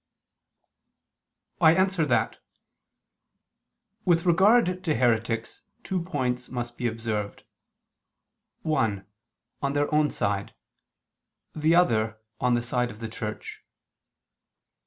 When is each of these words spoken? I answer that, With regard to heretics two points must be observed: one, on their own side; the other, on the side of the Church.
I 1.61 1.75
answer 1.75 2.07
that, 2.07 2.39
With 4.03 4.25
regard 4.25 4.83
to 4.83 4.95
heretics 4.95 5.61
two 5.83 6.01
points 6.01 6.49
must 6.49 6.75
be 6.75 6.87
observed: 6.87 7.43
one, 8.63 9.05
on 9.61 9.73
their 9.73 9.93
own 9.93 10.09
side; 10.09 10.55
the 11.55 11.75
other, 11.75 12.19
on 12.39 12.55
the 12.55 12.63
side 12.63 12.89
of 12.89 12.99
the 12.99 13.09
Church. 13.09 13.61